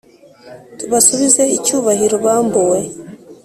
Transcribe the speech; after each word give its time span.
tubasubize 0.77 1.43
icyubahiro 1.57 2.15
bambuwe 2.25 2.79